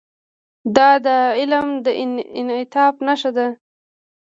[0.75, 1.07] دا د
[1.39, 1.87] علم د
[2.39, 3.47] انعطاف نښه ده.